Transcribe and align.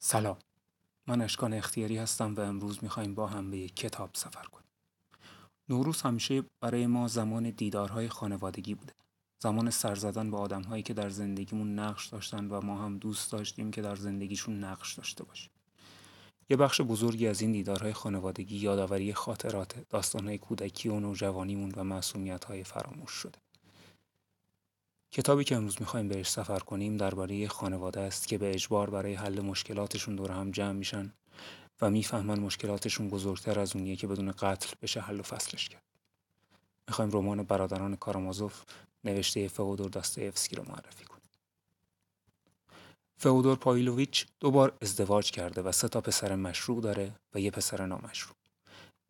سلام. 0.00 0.38
من 1.06 1.20
اشکان 1.20 1.54
اختیاری 1.54 1.96
هستم 1.96 2.34
و 2.34 2.40
امروز 2.40 2.78
می‌خوایم 2.82 3.14
با 3.14 3.26
هم 3.26 3.50
به 3.50 3.58
یک 3.58 3.76
کتاب 3.76 4.10
سفر 4.14 4.44
کنیم. 4.44 4.68
نوروز 5.68 6.02
همیشه 6.02 6.42
برای 6.60 6.86
ما 6.86 7.08
زمان 7.08 7.50
دیدارهای 7.50 8.08
خانوادگی 8.08 8.74
بوده. 8.74 8.92
زمان 9.42 9.70
سر 9.70 9.94
زدن 9.94 10.30
به 10.30 10.36
آدمهایی 10.36 10.82
که 10.82 10.94
در 10.94 11.10
زندگیمون 11.10 11.78
نقش 11.78 12.06
داشتن 12.06 12.46
و 12.48 12.60
ما 12.60 12.82
هم 12.84 12.98
دوست 12.98 13.32
داشتیم 13.32 13.70
که 13.70 13.82
در 13.82 13.96
زندگیشون 13.96 14.64
نقش 14.64 14.94
داشته 14.94 15.24
باشیم. 15.24 15.50
یه 16.50 16.56
بخش 16.56 16.80
بزرگی 16.80 17.26
از 17.26 17.40
این 17.40 17.52
دیدارهای 17.52 17.92
خانوادگی 17.92 18.56
یادآوری 18.56 19.14
خاطرات 19.14 19.88
داستانهای 19.88 20.38
کودکی 20.38 20.88
و 20.88 21.00
نوجوانیمون 21.00 21.72
و 21.76 21.84
معصومیت‌های 21.84 22.64
فراموش 22.64 23.10
شده. 23.10 23.38
کتابی 25.10 25.44
که 25.44 25.56
امروز 25.56 25.76
می‌خوایم 25.80 26.08
بهش 26.08 26.28
سفر 26.28 26.58
کنیم 26.58 26.96
درباره 26.96 27.48
خانواده 27.48 28.00
است 28.00 28.28
که 28.28 28.38
به 28.38 28.54
اجبار 28.54 28.90
برای 28.90 29.14
حل 29.14 29.40
مشکلاتشون 29.40 30.16
دور 30.16 30.30
هم 30.30 30.50
جمع 30.50 30.72
میشن 30.72 31.12
و 31.80 31.90
می‌فهمن 31.90 32.40
مشکلاتشون 32.40 33.08
بزرگتر 33.08 33.60
از 33.60 33.76
اونیه 33.76 33.96
که 33.96 34.06
بدون 34.06 34.32
قتل 34.32 34.74
بشه 34.82 35.00
حل 35.00 35.20
و 35.20 35.22
فصلش 35.22 35.68
کرد. 35.68 35.82
می‌خوایم 36.88 37.10
رمان 37.10 37.42
برادران 37.42 37.96
کارامازوف 37.96 38.62
نوشته 39.04 39.48
فئودور 39.48 39.90
داستایفسکی 39.90 40.56
رو 40.56 40.64
معرفی 40.68 41.04
کنیم. 41.04 41.30
فئودور 43.16 43.56
پایلوویچ 43.56 44.26
دو 44.40 44.50
بار 44.50 44.78
ازدواج 44.82 45.30
کرده 45.30 45.62
و 45.62 45.72
سه 45.72 45.88
تا 45.88 46.00
پسر 46.00 46.36
مشروع 46.36 46.82
داره 46.82 47.14
و 47.34 47.40
یه 47.40 47.50
پسر 47.50 47.86
نامشروع. 47.86 48.37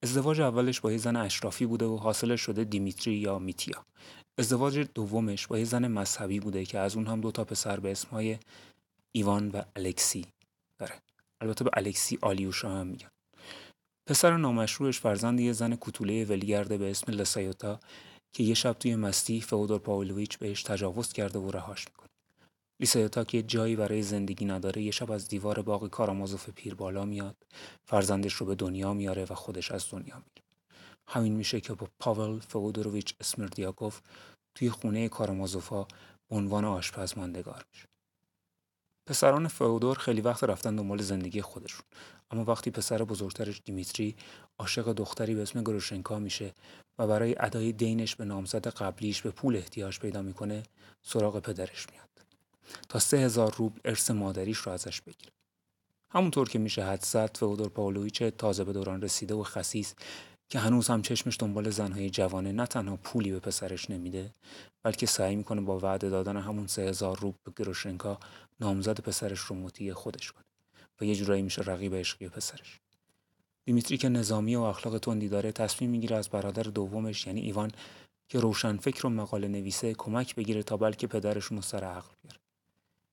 ازدواج 0.02 0.40
اولش 0.40 0.80
با 0.80 0.92
یه 0.92 0.98
زن 0.98 1.16
اشرافی 1.16 1.66
بوده 1.66 1.84
و 1.84 1.96
حاصلش 1.96 2.40
شده 2.40 2.64
دیمیتری 2.64 3.14
یا 3.14 3.38
میتیا. 3.38 3.86
ازدواج 4.38 4.78
دومش 4.94 5.46
با 5.46 5.58
یه 5.58 5.64
زن 5.64 5.88
مذهبی 5.88 6.40
بوده 6.40 6.64
که 6.64 6.78
از 6.78 6.96
اون 6.96 7.06
هم 7.06 7.20
دو 7.20 7.30
تا 7.30 7.44
پسر 7.44 7.80
به 7.80 7.90
اسمهای 7.90 8.38
ایوان 9.12 9.48
و 9.48 9.62
الکسی 9.76 10.26
داره. 10.78 10.94
البته 11.40 11.64
به 11.64 11.70
الکسی 11.72 12.18
آلیوشا 12.22 12.70
هم 12.70 12.86
میگن. 12.86 13.10
پسر 14.06 14.36
نامشروعش 14.36 15.00
فرزند 15.00 15.40
یه 15.40 15.52
زن 15.52 15.76
کوتوله 15.76 16.24
ولگرده 16.24 16.78
به 16.78 16.90
اسم 16.90 17.12
لسایوتا 17.12 17.80
که 18.32 18.42
یه 18.42 18.54
شب 18.54 18.72
توی 18.72 18.96
مستی 18.96 19.40
فودور 19.40 19.78
پاولویچ 19.78 20.38
بهش 20.38 20.62
تجاوز 20.62 21.12
کرده 21.12 21.38
و 21.38 21.50
رهاش 21.50 21.86
می‌کنه. 21.88 22.07
لیسایوتا 22.80 23.24
که 23.24 23.42
جایی 23.42 23.76
برای 23.76 24.02
زندگی 24.02 24.44
نداره 24.44 24.82
یه 24.82 24.90
شب 24.90 25.10
از 25.10 25.28
دیوار 25.28 25.62
باغ 25.62 25.88
کارامازوف 25.90 26.48
پیر 26.50 26.74
بالا 26.74 27.04
میاد 27.04 27.36
فرزندش 27.84 28.32
رو 28.32 28.46
به 28.46 28.54
دنیا 28.54 28.94
میاره 28.94 29.26
و 29.30 29.34
خودش 29.34 29.70
از 29.70 29.86
دنیا 29.90 30.16
میره. 30.16 30.46
همین 31.08 31.32
میشه 31.32 31.60
که 31.60 31.74
با 31.74 31.88
پاول 31.98 32.40
فودوروویچ 32.40 33.14
اسمردیاکوف 33.20 34.00
توی 34.54 34.70
خونه 34.70 35.08
کارامازوفا 35.08 35.84
به 36.28 36.36
عنوان 36.36 36.64
آشپز 36.64 37.18
ماندگار 37.18 37.64
میشه. 37.72 37.88
پسران 39.06 39.48
فئودور 39.48 39.98
خیلی 39.98 40.20
وقت 40.20 40.44
رفتن 40.44 40.76
دنبال 40.76 41.02
زندگی 41.02 41.42
خودشون. 41.42 41.84
اما 42.30 42.44
وقتی 42.44 42.70
پسر 42.70 43.04
بزرگترش 43.04 43.62
دیمیتری 43.64 44.16
عاشق 44.58 44.92
دختری 44.92 45.34
به 45.34 45.42
اسم 45.42 45.60
گروشنکا 45.60 46.18
میشه 46.18 46.54
و 46.98 47.06
برای 47.06 47.36
ادای 47.40 47.72
دینش 47.72 48.16
به 48.16 48.24
نامزد 48.24 48.66
قبلیش 48.66 49.22
به 49.22 49.30
پول 49.30 49.56
احتیاج 49.56 49.98
پیدا 49.98 50.22
می‌کنه 50.22 50.62
سراغ 51.02 51.40
پدرش 51.40 51.86
میاد. 51.90 52.27
تا 52.88 52.98
سه 52.98 53.16
هزار 53.16 53.54
روبل 53.56 53.80
ارث 53.84 54.10
مادریش 54.10 54.58
رو 54.58 54.72
ازش 54.72 55.00
بگیره. 55.00 55.32
همونطور 56.10 56.48
که 56.48 56.58
میشه 56.58 56.84
حد 56.84 57.04
زد 57.04 57.36
فئودور 57.36 57.68
پاولویچ 57.68 58.22
تازه 58.22 58.64
به 58.64 58.72
دوران 58.72 59.02
رسیده 59.02 59.34
و 59.34 59.42
خسیس 59.42 59.94
که 60.48 60.58
هنوز 60.58 60.88
هم 60.88 61.02
چشمش 61.02 61.36
دنبال 61.40 61.70
زنهای 61.70 62.10
جوانه 62.10 62.52
نه 62.52 62.66
تنها 62.66 62.96
پولی 62.96 63.30
به 63.30 63.40
پسرش 63.40 63.90
نمیده 63.90 64.34
بلکه 64.82 65.06
سعی 65.06 65.36
می‌کنه 65.36 65.60
با 65.60 65.78
وعده 65.78 66.08
دادن 66.10 66.36
همون 66.36 66.66
سه 66.66 66.82
هزار 66.82 67.18
روب 67.18 67.34
به 67.44 67.52
گروشنکا 67.56 68.18
نامزد 68.60 69.00
پسرش 69.00 69.38
رو 69.38 69.56
مطیع 69.56 69.92
خودش 69.92 70.32
کنه 70.32 70.44
و 71.00 71.04
یه 71.04 71.14
جورایی 71.14 71.42
میشه 71.42 71.62
رقیب 71.62 71.94
عشقی 71.94 72.28
پسرش. 72.28 72.80
دیمیتری 73.64 73.98
که 73.98 74.08
نظامی 74.08 74.56
و 74.56 74.60
اخلاق 74.60 74.98
تندی 74.98 75.28
داره 75.28 75.52
تصمیم 75.52 75.90
می‌گیره 75.90 76.16
از 76.16 76.28
برادر 76.28 76.62
دومش 76.62 77.26
یعنی 77.26 77.40
ایوان 77.40 77.70
که 78.28 78.40
روشن 78.40 78.76
فکر 78.76 79.06
و 79.06 79.10
مقاله 79.10 79.48
نویسه 79.48 79.94
کمک 79.94 80.34
بگیره 80.34 80.62
تا 80.62 80.76
بلکه 80.76 81.06
پدرشون 81.06 81.58
رو 81.58 81.62
سر 81.62 81.84
عقل 81.84 82.14
بیاره. 82.22 82.40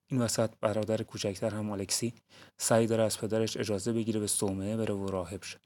این 0.07 0.21
وسط 0.21 0.49
برادر 0.61 1.03
کوچکتر 1.03 1.49
هم 1.49 1.69
الکسی 1.69 2.13
سعی 2.57 2.87
داره 2.87 3.03
از 3.03 3.17
پدرش 3.17 3.57
اجازه 3.57 3.93
بگیره 3.93 4.19
به 4.19 4.27
صومعه 4.27 4.77
بره 4.77 4.93
و 4.93 5.07
راهب 5.07 5.43
شه. 5.43 5.59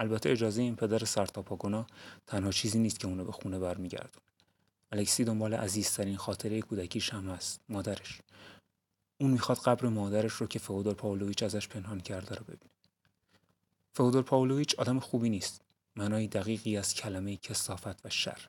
البته 0.00 0.30
اجازه 0.30 0.62
این 0.62 0.76
پدر 0.76 1.04
سرتاپاگونا 1.04 1.86
تنها 2.26 2.52
چیزی 2.52 2.78
نیست 2.78 3.00
که 3.00 3.06
اونو 3.06 3.24
به 3.24 3.32
خونه 3.32 3.58
برمیگردون 3.58 4.22
الکسی 4.92 5.24
دنبال 5.24 5.54
عزیزترین 5.54 6.16
خاطره 6.16 6.62
کودکیش 6.62 7.12
هم 7.12 7.30
هست 7.30 7.60
مادرش. 7.68 8.20
اون 9.20 9.30
می‌خواد 9.30 9.58
قبر 9.58 9.86
مادرش 9.86 10.32
رو 10.32 10.46
که 10.46 10.58
فئودور 10.58 10.94
پاولویچ 10.94 11.42
ازش 11.42 11.68
پنهان 11.68 12.00
کرده 12.00 12.34
رو 12.34 12.44
ببینه. 12.44 12.70
فئودور 13.92 14.22
پاولویچ 14.22 14.74
آدم 14.74 15.00
خوبی 15.00 15.30
نیست. 15.30 15.60
معنای 15.96 16.26
دقیقی 16.26 16.76
از 16.76 16.94
کلمه 16.94 17.36
کسافت 17.36 18.06
و 18.06 18.10
شر. 18.10 18.46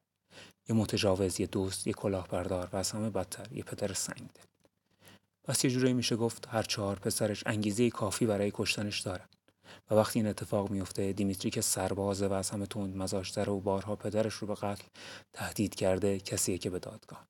یه 0.69 0.75
متجاوز 0.75 1.39
یه 1.39 1.47
دوست 1.47 1.87
یه 1.87 1.93
کلاهبردار 1.93 2.69
و 2.73 2.75
از 2.75 2.91
همه 2.91 3.09
بدتر 3.09 3.47
یه 3.51 3.63
پدر 3.63 3.93
سنگدل. 3.93 4.50
پس 5.51 5.65
یه 5.65 5.71
جورایی 5.71 5.93
میشه 5.93 6.15
گفت 6.15 6.47
هر 6.51 6.63
چهار 6.63 6.99
پسرش 6.99 7.43
انگیزه 7.45 7.89
کافی 7.89 8.25
برای 8.25 8.51
کشتنش 8.53 8.99
دارن. 8.99 9.25
و 9.89 9.95
وقتی 9.95 10.19
این 10.19 10.27
اتفاق 10.27 10.69
میفته 10.69 11.13
دیمیتری 11.13 11.51
که 11.51 11.61
سربازه 11.61 12.27
و 12.27 12.33
از 12.33 12.49
همه 12.49 12.65
تند 12.65 12.95
مزاجتر 12.95 13.49
و 13.49 13.59
بارها 13.59 13.95
پدرش 13.95 14.33
رو 14.33 14.47
به 14.47 14.55
قتل 14.55 14.83
تهدید 15.33 15.75
کرده 15.75 16.19
کسیه 16.19 16.57
که 16.57 16.69
به 16.69 16.79
دادگاه. 16.79 17.27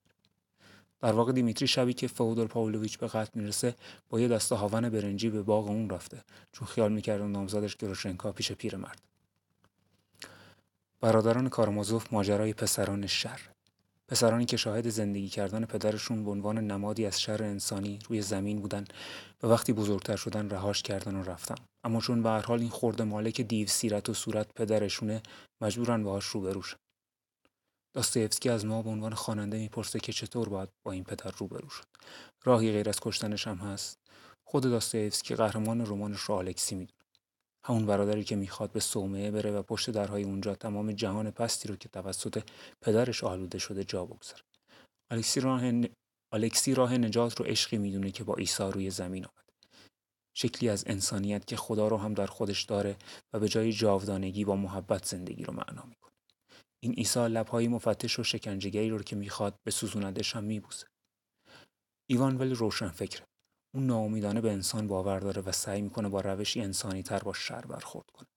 در 0.99 1.11
واقع 1.11 1.31
دیمیتری 1.31 1.67
شبی 1.67 1.93
که 1.93 2.07
فودور 2.07 2.47
پاولویچ 2.47 2.97
به 2.97 3.07
قتل 3.07 3.39
می‌رسه 3.39 3.75
با 4.09 4.19
یه 4.19 4.27
دسته 4.27 4.55
هاون 4.55 4.89
برنجی 4.89 5.29
به 5.29 5.41
باغ 5.41 5.67
اون 5.67 5.89
رفته. 5.89 6.23
چون 6.51 6.67
خیال 6.67 6.91
می‌کرد 6.91 7.21
نامزدش 7.21 7.77
گروشنکا 7.77 8.31
پیش 8.31 8.51
پیرمرد. 8.51 9.01
برادران 11.01 11.49
کارمازوف 11.49 12.13
ماجرای 12.13 12.53
پسران 12.53 13.07
شر. 13.07 13.39
پسرانی 14.11 14.45
که 14.45 14.57
شاهد 14.57 14.89
زندگی 14.89 15.29
کردن 15.29 15.65
پدرشون 15.65 16.23
به 16.23 16.31
عنوان 16.31 16.57
نمادی 16.57 17.05
از 17.05 17.21
شر 17.21 17.43
انسانی 17.43 17.99
روی 18.09 18.21
زمین 18.21 18.61
بودن 18.61 18.85
و 19.43 19.47
وقتی 19.47 19.73
بزرگتر 19.73 20.15
شدن 20.15 20.49
رهاش 20.49 20.81
کردن 20.81 21.15
و 21.15 21.23
رفتن. 21.23 21.55
اما 21.83 22.01
چون 22.01 22.23
به 22.23 22.29
هر 22.29 22.41
حال 22.41 22.59
این 22.59 22.69
خورده 22.69 23.03
مالک 23.03 23.41
دیو 23.41 23.67
سیرت 23.67 24.09
و 24.09 24.13
صورت 24.13 24.47
پدرشونه 24.55 25.21
مجبورن 25.61 26.03
باهاش 26.03 26.25
روبروشن 26.25 26.77
داستایفسکی 27.95 28.49
از 28.49 28.65
ما 28.65 28.81
به 28.81 28.89
عنوان 28.89 29.13
خواننده 29.13 29.57
می‌پرسه 29.57 29.99
که 29.99 30.13
چطور 30.13 30.49
باید 30.49 30.69
با 30.85 30.91
این 30.91 31.03
پدر 31.03 31.31
روبرو 31.37 31.69
شد. 31.69 31.85
راهی 32.43 32.71
غیر 32.71 32.89
از 32.89 32.99
کشتنش 33.01 33.47
هم 33.47 33.57
هست. 33.57 33.97
خود 34.47 34.63
داستایفسکی 34.63 35.35
قهرمان 35.35 35.85
رمانش 35.85 36.19
رو 36.19 36.35
آلکسی 36.35 36.75
می‌دونه. 36.75 37.00
همون 37.65 37.85
برادری 37.85 38.23
که 38.23 38.35
می‌خواد 38.35 38.71
به 38.71 38.79
صومعه 38.79 39.31
بره 39.31 39.51
و 39.51 39.61
پشت 39.61 39.89
درهای 39.89 40.23
اونجا 40.23 40.55
تمام 40.55 40.91
جهان 40.91 41.31
پستی 41.31 41.67
رو 41.67 41.75
که 41.75 41.89
توسط 41.89 42.43
پدرش 42.81 43.23
آلوده 43.23 43.57
شده 43.57 43.83
جا 43.83 44.05
بگذاره. 44.05 44.43
الکسی 45.11 45.39
راه, 45.39 45.61
الکسی 46.33 46.73
راه 46.73 46.97
نجات 46.97 47.39
رو 47.39 47.45
عشقی 47.45 47.77
می‌دونه 47.77 48.11
که 48.11 48.23
با 48.23 48.35
عیسی 48.35 48.63
روی 48.63 48.89
زمین 48.89 49.25
آمد. 49.25 49.45
شکلی 50.37 50.69
از 50.69 50.83
انسانیت 50.87 51.45
که 51.45 51.55
خدا 51.55 51.87
رو 51.87 51.97
هم 51.97 52.13
در 52.13 52.25
خودش 52.25 52.63
داره 52.63 52.97
و 53.33 53.39
به 53.39 53.49
جای 53.49 53.73
جاودانگی 53.73 54.45
با 54.45 54.55
محبت 54.55 55.05
زندگی 55.05 55.43
رو 55.43 55.53
معنا 55.53 55.83
می‌کنه. 55.83 56.11
این 56.83 56.93
عیسی 56.93 57.27
لبهای 57.27 57.67
مفتش 57.67 58.19
و 58.19 58.23
شکنجهگری 58.23 58.89
رو 58.89 59.03
که 59.03 59.15
می‌خواد 59.15 59.55
به 59.63 59.71
سوزوندش 59.71 60.35
هم 60.35 60.43
میبوسه. 60.43 60.87
ایوان 62.09 62.37
ولی 62.37 62.53
روشن 62.53 62.89
فکره. 62.89 63.25
اون 63.75 63.87
ناامیدانه 63.87 64.41
به 64.41 64.51
انسان 64.51 64.87
باور 64.87 65.19
داره 65.19 65.41
و 65.41 65.51
سعی 65.51 65.81
می‌کنه 65.81 66.09
با 66.09 66.21
روشی 66.21 66.61
انسانی 66.61 67.03
تر 67.03 67.19
با 67.19 67.33
شر 67.33 67.61
برخورد 67.61 68.09
کنه. 68.11 68.27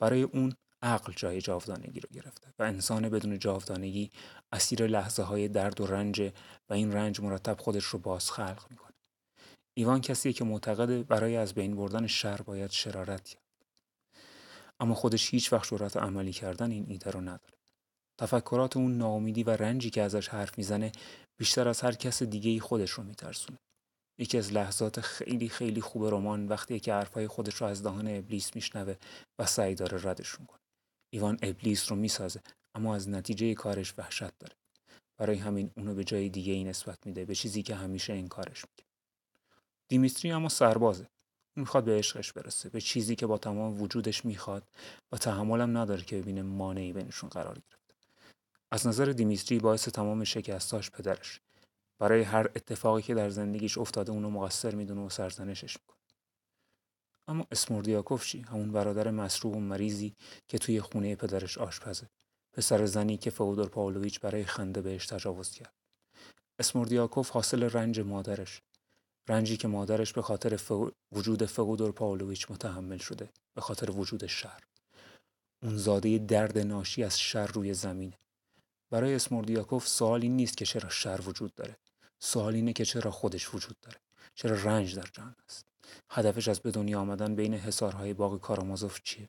برای 0.00 0.22
اون 0.22 0.54
عقل 0.82 1.12
جای 1.16 1.40
جاودانگی 1.40 2.00
رو 2.00 2.08
گرفته 2.12 2.48
و 2.58 2.62
انسان 2.62 3.08
بدون 3.08 3.38
جاودانگی 3.38 4.10
اسیر 4.52 4.86
لحظه 4.86 5.22
های 5.22 5.48
درد 5.48 5.80
و 5.80 5.86
رنج 5.86 6.32
و 6.70 6.74
این 6.74 6.92
رنج 6.92 7.20
مرتب 7.20 7.60
خودش 7.60 7.84
رو 7.84 7.98
باز 7.98 8.30
خلق 8.30 8.66
می‌کنه. 8.70 8.94
ایوان 9.74 10.00
کسیه 10.00 10.32
که 10.32 10.44
معتقد 10.44 11.06
برای 11.06 11.36
از 11.36 11.54
بین 11.54 11.76
بردن 11.76 12.06
شر 12.06 12.42
باید 12.42 12.70
شرارت 12.70 13.28
کرد 13.28 13.42
اما 14.80 14.94
خودش 14.94 15.30
هیچ 15.30 15.52
وقت 15.52 15.68
جرأت 15.68 15.96
عملی 15.96 16.32
کردن 16.32 16.70
این 16.70 16.86
ایده 16.88 17.10
رو 17.10 17.20
نداره. 17.20 17.58
تفکرات 18.20 18.76
اون 18.76 18.98
ناامیدی 18.98 19.42
و 19.42 19.50
رنجی 19.50 19.90
که 19.90 20.02
ازش 20.02 20.28
حرف 20.28 20.58
می‌زنه 20.58 20.92
بیشتر 21.36 21.68
از 21.68 21.80
هر 21.80 21.92
کس 21.92 22.22
دیگه 22.22 22.50
ای 22.50 22.60
خودش 22.60 22.90
رو 22.90 23.04
میترسونه. 23.04 23.58
یکی 24.18 24.38
از 24.38 24.52
لحظات 24.52 25.00
خیلی 25.00 25.48
خیلی 25.48 25.80
خوب 25.80 26.04
رمان 26.04 26.48
وقتی 26.48 26.80
که 26.80 26.92
حرفای 26.92 27.28
خودش 27.28 27.54
رو 27.54 27.66
از 27.66 27.82
دهان 27.82 28.08
ابلیس 28.08 28.56
میشنوه 28.56 28.94
و 29.38 29.46
سعی 29.46 29.74
داره 29.74 30.08
ردشون 30.10 30.46
کنه. 30.46 30.60
ایوان 31.10 31.38
ابلیس 31.42 31.90
رو 31.90 31.96
می‌سازه 31.96 32.40
اما 32.74 32.94
از 32.94 33.08
نتیجه 33.08 33.54
کارش 33.54 33.94
وحشت 33.98 34.38
داره. 34.38 34.54
برای 35.18 35.36
همین 35.36 35.70
اونو 35.76 35.94
به 35.94 36.04
جای 36.04 36.28
دیگه 36.28 36.52
ای 36.52 36.64
نسبت 36.64 37.06
میده 37.06 37.24
به 37.24 37.34
چیزی 37.34 37.62
که 37.62 37.74
همیشه 37.74 38.12
انکارش 38.12 38.64
میگه 38.64 38.88
دیمیتری 39.88 40.32
اما 40.32 40.48
سربازه. 40.48 41.06
اون 41.56 41.62
می‌خواد 41.62 41.84
به 41.84 41.98
عشقش 41.98 42.32
برسه 42.32 42.68
به 42.68 42.80
چیزی 42.80 43.16
که 43.16 43.26
با 43.26 43.38
تمام 43.38 43.82
وجودش 43.82 44.24
می‌خواد 44.24 44.70
و 45.12 45.16
تحملم 45.16 45.76
نداره 45.78 46.02
که 46.02 46.16
ببینه 46.18 46.42
مانعی 46.42 46.92
بینشون 46.92 47.30
قرار 47.30 47.54
گرفته. 47.54 47.94
از 48.72 48.86
نظر 48.86 49.04
دیمیتری 49.04 49.58
باعث 49.58 49.88
تمام 49.88 50.24
شکستاش 50.24 50.90
پدرش 50.90 51.40
برای 51.98 52.22
هر 52.22 52.46
اتفاقی 52.56 53.02
که 53.02 53.14
در 53.14 53.30
زندگیش 53.30 53.78
افتاده 53.78 54.12
اونو 54.12 54.30
مقصر 54.30 54.74
می‌دونه 54.74 55.00
و 55.00 55.08
سرزنشش 55.08 55.76
می‌کنه. 55.80 55.98
اما 57.28 57.46
اسموردیاکوف 57.52 58.26
چی؟ 58.26 58.40
همون 58.40 58.72
برادر 58.72 59.10
مسروق 59.10 59.56
و 59.56 59.60
مریضی 59.60 60.14
که 60.48 60.58
توی 60.58 60.80
خونه 60.80 61.16
پدرش 61.16 61.58
آشپزه. 61.58 62.08
پسر 62.52 62.86
زنی 62.86 63.16
که 63.16 63.30
فودور 63.30 63.68
پاولویچ 63.68 64.20
برای 64.20 64.44
خنده 64.44 64.82
بهش 64.82 65.06
تجاوز 65.06 65.50
کرد. 65.50 65.74
اسموردیاکوف 66.58 67.30
حاصل 67.30 67.62
رنج 67.62 68.00
مادرش. 68.00 68.62
رنجی 69.28 69.56
که 69.56 69.68
مادرش 69.68 70.12
به 70.12 70.22
خاطر 70.22 70.60
وجود 71.12 71.44
فودور 71.44 71.92
پاولویچ 71.92 72.50
متحمل 72.50 72.98
شده. 72.98 73.28
به 73.54 73.60
خاطر 73.60 73.90
وجود 73.90 74.26
شر. 74.26 74.62
اون 75.62 75.76
زاده 75.76 76.18
درد 76.18 76.58
ناشی 76.58 77.04
از 77.04 77.20
شر 77.20 77.46
روی 77.46 77.74
زمینه. 77.74 78.18
برای 78.90 79.14
اسموردیاکوف 79.14 79.88
سوال 79.88 80.22
این 80.22 80.36
نیست 80.36 80.56
که 80.56 80.64
چرا 80.64 80.88
شر 80.88 81.20
وجود 81.20 81.54
داره. 81.54 81.76
سوال 82.18 82.54
اینه 82.54 82.72
که 82.72 82.84
چرا 82.84 83.10
خودش 83.10 83.54
وجود 83.54 83.76
داره؟ 83.82 83.98
چرا 84.34 84.62
رنج 84.62 84.96
در 84.96 85.08
جهان 85.12 85.34
است 85.48 85.66
هدفش 86.10 86.48
از 86.48 86.60
به 86.60 86.70
دنیا 86.70 87.00
آمدن 87.00 87.34
بین 87.34 87.54
حصارهای 87.54 88.14
باغ 88.14 88.40
کارامازوف 88.40 89.00
چیه؟ 89.02 89.28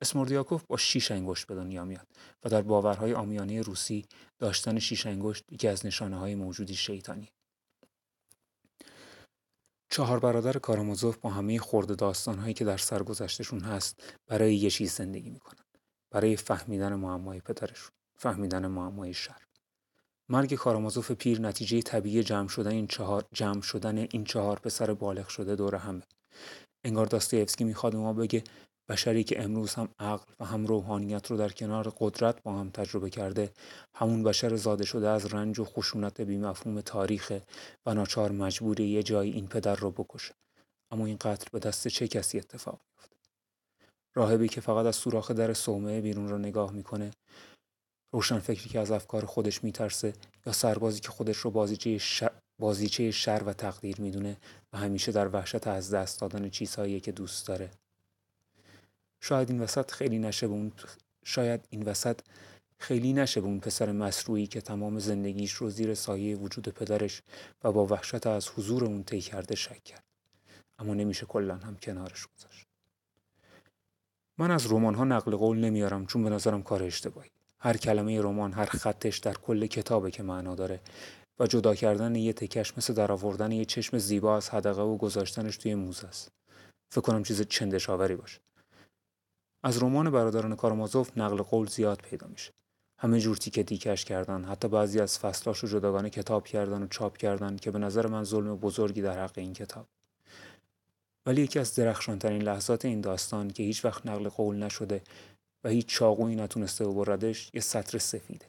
اسموردیاکوف 0.00 0.64
با 0.64 0.76
شیش 0.76 1.10
انگشت 1.10 1.46
به 1.46 1.54
دنیا 1.54 1.84
میاد 1.84 2.06
و 2.44 2.48
در 2.48 2.62
باورهای 2.62 3.14
آمیانه 3.14 3.62
روسی 3.62 4.06
داشتن 4.38 4.78
شیش 4.78 5.06
انگشت 5.06 5.44
یکی 5.52 5.68
از 5.68 5.86
نشانه 5.86 6.18
های 6.18 6.34
موجودی 6.34 6.74
شیطانی. 6.74 7.28
چهار 9.90 10.20
برادر 10.20 10.52
کارامازوف 10.52 11.16
با 11.16 11.30
همه 11.30 11.58
خورده 11.58 11.94
داستانهایی 11.94 12.54
که 12.54 12.64
در 12.64 12.76
سرگذشتشون 12.76 13.60
هست 13.60 14.02
برای 14.26 14.56
یه 14.56 14.70
چیز 14.70 14.92
زندگی 14.92 15.30
می‌کنن. 15.30 15.64
برای 16.10 16.36
فهمیدن 16.36 16.94
معمای 16.94 17.40
پدرشون 17.40 17.90
فهمیدن 18.18 18.66
معمای 18.66 19.14
شر. 19.14 19.49
مرگ 20.30 20.54
کارامازوف 20.54 21.10
پیر 21.10 21.40
نتیجه 21.40 21.82
طبیعی 21.82 22.22
جمع 22.22 22.48
شدن 22.48 22.70
این 22.70 22.86
چهار 22.86 23.24
جمع 23.32 23.62
شدن 23.62 23.98
این 23.98 24.24
چهار 24.24 24.58
پسر 24.58 24.94
بالغ 24.94 25.28
شده 25.28 25.56
دور 25.56 25.74
همه 25.74 26.02
انگار 26.84 27.06
داستایفسکی 27.06 27.64
می‌خواد 27.64 27.96
ما 27.96 28.12
بگه 28.12 28.44
بشری 28.88 29.24
که 29.24 29.42
امروز 29.42 29.74
هم 29.74 29.88
عقل 29.98 30.32
و 30.40 30.44
هم 30.44 30.66
روحانیت 30.66 31.26
رو 31.26 31.36
در 31.36 31.48
کنار 31.48 31.94
قدرت 31.98 32.42
با 32.42 32.52
هم 32.52 32.70
تجربه 32.70 33.10
کرده 33.10 33.52
همون 33.94 34.22
بشر 34.22 34.56
زاده 34.56 34.84
شده 34.84 35.08
از 35.08 35.34
رنج 35.34 35.58
و 35.58 35.64
خشونت 35.64 36.20
بیمفهوم 36.20 36.80
تاریخ 36.80 37.32
و 37.86 37.94
ناچار 37.94 38.32
مجبوری 38.32 38.88
یه 38.88 39.02
جایی 39.02 39.32
این 39.32 39.46
پدر 39.46 39.74
رو 39.74 39.90
بکشه. 39.90 40.34
اما 40.90 41.06
این 41.06 41.16
قتل 41.20 41.46
به 41.52 41.58
دست 41.58 41.88
چه 41.88 42.08
کسی 42.08 42.38
اتفاق 42.38 42.80
میفته 42.90 43.16
راهبی 44.14 44.48
که 44.48 44.60
فقط 44.60 44.86
از 44.86 44.96
سوراخ 44.96 45.30
در 45.30 45.54
صومعه 45.54 46.00
بیرون 46.00 46.28
رو 46.28 46.38
نگاه 46.38 46.72
می‌کنه 46.72 47.10
روشن 48.12 48.38
فکری 48.38 48.70
که 48.70 48.80
از 48.80 48.90
افکار 48.90 49.24
خودش 49.24 49.64
میترسه 49.64 50.12
یا 50.46 50.52
سربازی 50.52 51.00
که 51.00 51.08
خودش 51.08 51.36
رو 51.36 51.50
بازیچه, 51.50 51.98
ش... 51.98 52.24
بازیچه 52.58 53.10
شر 53.10 53.42
و 53.46 53.52
تقدیر 53.52 54.00
می‌دونه 54.00 54.36
و 54.72 54.78
همیشه 54.78 55.12
در 55.12 55.28
وحشت 55.28 55.66
از 55.66 55.94
دست 55.94 56.20
دادن 56.20 56.48
چیزهایی 56.48 57.00
که 57.00 57.12
دوست 57.12 57.46
داره. 57.46 57.70
شاید 59.20 59.50
این 59.50 59.60
وسط 59.60 59.90
خیلی 59.90 60.18
نشه 60.18 60.46
به 60.48 60.52
اون 60.52 60.72
شاید 61.24 61.66
این 61.70 61.82
وسط 61.82 62.20
خیلی 62.78 63.12
نشه 63.12 63.40
به 63.40 63.46
اون 63.46 63.60
پسر 63.60 63.92
مسروعی 63.92 64.46
که 64.46 64.60
تمام 64.60 64.98
زندگیش 64.98 65.52
رو 65.52 65.70
زیر 65.70 65.94
سایه 65.94 66.36
وجود 66.36 66.68
پدرش 66.68 67.22
و 67.64 67.72
با 67.72 67.86
وحشت 67.86 68.26
از 68.26 68.48
حضور 68.48 68.84
اون 68.84 69.02
طی 69.02 69.20
کرده 69.20 69.54
شک 69.54 69.84
کرد. 69.84 70.04
اما 70.78 70.94
نمیشه 70.94 71.26
کلا 71.26 71.56
هم 71.56 71.76
کنارش 71.76 72.26
گذاشت. 72.26 72.66
من 74.38 74.50
از 74.50 74.72
رمان 74.72 74.94
ها 74.94 75.04
نقل 75.04 75.36
قول 75.36 75.58
نمیارم 75.58 76.06
چون 76.06 76.24
به 76.24 76.30
نظرم 76.30 76.62
کار 76.62 76.82
اشتباهی 76.82 77.30
هر 77.60 77.76
کلمه 77.76 78.20
رمان 78.20 78.52
هر 78.52 78.64
خطش 78.64 79.18
در 79.18 79.34
کل 79.34 79.66
کتابه 79.66 80.10
که 80.10 80.22
معنا 80.22 80.54
داره. 80.54 80.80
و 81.38 81.46
جدا 81.46 81.74
کردن 81.74 82.14
یه 82.14 82.32
تکش 82.32 82.78
مثل 82.78 82.94
در 82.94 83.12
آوردن 83.12 83.52
یه 83.52 83.64
چشم 83.64 83.98
زیبا 83.98 84.36
از 84.36 84.50
حدقه 84.50 84.82
و 84.82 84.96
گذاشتنش 84.96 85.56
توی 85.56 85.74
موزه 85.74 86.06
است. 86.06 86.32
فکر 86.92 87.00
کنم 87.00 87.22
چیز 87.22 87.42
چندشاوری 87.42 88.14
باشه. 88.14 88.40
از 89.64 89.82
رمان 89.82 90.10
برادران 90.10 90.56
کارامازوف 90.56 91.18
نقل 91.18 91.42
قول 91.42 91.66
زیاد 91.66 92.00
پیدا 92.02 92.26
میشه. 92.26 92.52
همه 92.98 93.20
جور 93.20 93.36
تیکه 93.36 93.62
تیکش 93.62 94.04
کردن 94.04 94.44
حتی 94.44 94.68
بعضی 94.68 95.00
از 95.00 95.18
فصلاش 95.18 95.58
رو 95.58 95.68
جداگانه 95.68 96.10
کتاب 96.10 96.46
کردن 96.46 96.82
و 96.82 96.86
چاپ 96.86 97.16
کردن 97.16 97.56
که 97.56 97.70
به 97.70 97.78
نظر 97.78 98.06
من 98.06 98.24
ظلم 98.24 98.56
بزرگی 98.56 99.02
در 99.02 99.24
حق 99.24 99.38
این 99.38 99.52
کتاب. 99.52 99.86
ولی 101.26 101.42
یکی 101.42 101.58
از 101.58 101.74
درخشانترین 101.74 102.42
لحظات 102.42 102.84
این 102.84 103.00
داستان 103.00 103.50
که 103.50 103.62
هیچ 103.62 103.84
وقت 103.84 104.06
نقل 104.06 104.28
قول 104.28 104.56
نشده 104.56 105.02
و 105.64 105.68
هیچ 105.68 105.86
چاقویی 105.86 106.36
نتونسته 106.36 106.84
ببردش 106.88 107.50
یه 107.54 107.60
سطر 107.60 107.98
سفیده. 107.98 108.46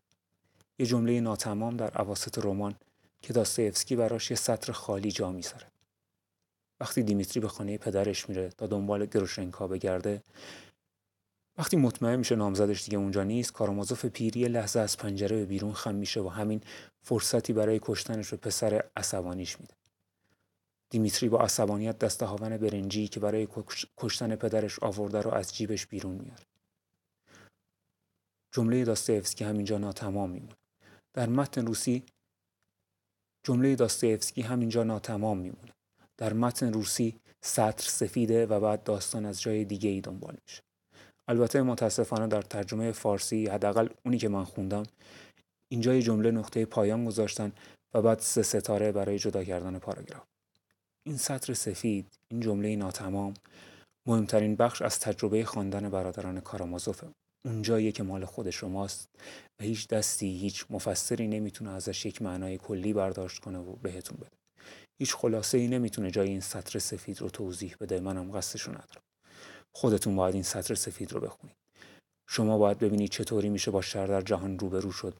یه 0.80 0.86
جمله 0.86 1.22
ناتمام 1.22 1.78
در 1.78 1.90
عواست 1.90 2.40
رمان 2.46 2.75
که 3.22 3.34
داستایفسکی 3.34 3.96
براش 3.96 4.31
یه 4.31 4.38
سطر 4.38 4.72
خالی 4.72 5.12
جا 5.12 5.31
می‌ذاره. 5.31 5.72
وقتی 6.80 7.04
دیمیتری 7.04 7.40
به 7.40 7.48
خانه 7.48 7.78
پدرش 7.78 8.30
میره 8.30 8.50
تا 8.50 8.68
دنبال 8.68 9.06
گروشنکا 9.06 9.68
بگرده 9.68 10.22
وقتی 11.58 11.78
مطمئن 11.78 12.16
میشه 12.16 12.36
نامزدش 12.36 12.84
دیگه 12.84 12.98
اونجا 12.98 13.24
نیست 13.24 13.54
کارامازوف 13.54 14.06
پیری 14.06 14.46
لحظه 14.46 14.80
از 14.80 14.98
پنجره 14.98 15.38
به 15.38 15.46
بیرون 15.46 15.74
خم 15.74 15.96
میشه 15.96 16.22
و 16.22 16.30
همین 16.30 16.62
فرصتی 17.02 17.54
برای 17.54 17.80
کشتنش 17.81 18.30
به 18.30 18.38
پسر 18.38 18.84
عصبانیش 18.96 19.60
میده. 19.60 19.74
دیمیتری 20.90 21.30
با 21.30 21.40
عصبانیت 21.40 22.00
دست 22.00 22.24
هاون 22.24 22.57
برنجی 22.57 23.07
که 23.07 23.19
برای 23.19 23.48
کشتن 23.98 24.36
پدرش 24.36 24.80
آورده 24.80 25.22
رو 25.22 25.34
از 25.34 25.56
جیبش 25.56 25.88
بیرون 25.88 26.16
میاره. 26.16 26.44
جمله 28.51 28.86
داستایفسکی 28.86 29.44
همینجا 29.44 29.77
ناتمام 29.77 30.30
میمونه 30.30 30.56
در 31.13 31.30
متن 31.30 31.65
روسی 31.65 32.03
جمله 33.44 33.75
داستایفسکی 33.75 34.42
همینجا 34.42 34.83
ناتمام 34.83 35.38
میمونه 35.38 35.74
در 36.18 36.33
متن 36.33 36.74
روسی 36.74 37.19
سطر 37.42 37.89
سفیده 37.89 38.45
و 38.45 38.59
بعد 38.59 38.83
داستان 38.83 39.25
از 39.25 39.42
جای 39.42 39.65
دیگه 39.65 39.89
ای 39.89 40.01
دنبال 40.01 40.38
میشه. 40.45 40.62
البته 41.27 41.62
متاسفانه 41.62 42.27
در 42.27 42.42
ترجمه 42.42 42.92
فارسی 42.92 43.48
حداقل 43.48 43.89
اونی 44.06 44.18
که 44.18 44.30
من 44.30 44.44
خوندم 44.44 44.83
اینجا 45.69 45.94
یه 45.95 46.01
جمله 46.01 46.31
نقطه 46.31 46.65
پایان 46.65 47.06
گذاشتن 47.06 47.51
و 47.94 48.01
بعد 48.01 48.19
سه 48.19 48.44
ستاره 48.44 48.92
برای 48.92 49.19
جدا 49.19 49.44
کردن 49.44 49.80
پاراگراف. 49.80 50.24
این 51.04 51.18
سطر 51.18 51.54
سفید 51.54 52.19
این 52.27 52.39
جمله 52.39 52.75
ناتمام 52.75 53.33
مهمترین 54.06 54.56
بخش 54.56 54.81
از 54.81 55.00
تجربه 55.00 55.45
خواندن 55.45 55.89
برادران 55.89 56.39
کارامازوفه 56.39 57.07
اونجاییه 57.46 57.92
که 57.92 58.04
مال 58.04 58.26
خود 58.26 58.50
شماست 58.50 59.10
و 59.60 59.64
هیچ 59.64 59.88
دستی 59.88 60.38
هیچ 60.38 60.66
مفسری 60.70 61.28
نمی‌تونه 61.28 61.72
ازش 61.72 62.06
یک 62.06 62.22
معنای 62.22 62.58
کلی 62.58 62.94
برداشت 62.94 63.40
کنه 63.40 63.60
و 63.60 63.76
بهتون 63.76 64.18
بده. 64.18 64.38
هیچ 65.02 65.16
خلاصه 65.16 65.58
ای 65.58 65.68
نمی‌تونه 65.68 66.12
جای 66.12 66.30
این 66.30 66.40
سطر 66.40 66.80
سفید 66.80 67.22
رو 67.22 67.30
توضیح 67.30 67.76
بده. 67.80 68.00
منم 68.00 68.32
قصدشو 68.32 68.72
ندارم. 68.72 69.02
خودتون 69.76 70.16
باید 70.16 70.33
این 70.33 70.44
سطر 70.44 70.76
سفید 70.76 71.14
رو 71.14 71.19
بخونید. 71.19 71.56
شما 72.30 72.57
باید 72.57 72.80
ببینید 72.80 73.10
چطوری 73.10 73.50
میشه 73.50 73.71
با 73.71 73.81
شر 73.81 74.07
در 74.07 74.21
جهان 74.21 74.60
روبرو 74.60 74.92
شد 74.92 75.14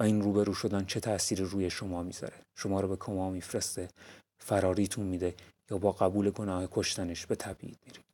و 0.00 0.02
این 0.02 0.22
روبرو 0.22 0.54
شدن 0.54 0.84
چه 0.84 1.00
تأثیری 1.00 1.44
روی 1.44 1.70
شما 1.70 2.02
می‌ذاره. 2.02 2.36
شما 2.58 2.80
رو 2.80 2.88
به 2.88 2.96
کما 2.96 3.30
میفرسته 3.30 3.88
فراریتون 4.42 5.06
میده 5.06 5.34
یا 5.70 5.78
با 5.78 5.92
قبول 5.92 6.30
گناه 6.30 6.68
کشتنش 6.70 7.26
به 7.26 7.34
تبعید 7.34 7.78
میرید. 7.86 8.09